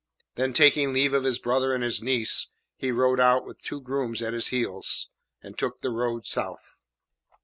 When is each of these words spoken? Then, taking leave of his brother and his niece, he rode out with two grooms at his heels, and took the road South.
Then, 0.33 0.51
taking 0.53 0.93
leave 0.93 1.13
of 1.13 1.25
his 1.25 1.37
brother 1.37 1.73
and 1.75 1.83
his 1.83 2.01
niece, 2.01 2.49
he 2.75 2.91
rode 2.91 3.19
out 3.19 3.45
with 3.45 3.61
two 3.61 3.79
grooms 3.79 4.23
at 4.23 4.33
his 4.33 4.47
heels, 4.47 5.11
and 5.43 5.55
took 5.55 5.81
the 5.81 5.91
road 5.91 6.25
South. 6.25 6.81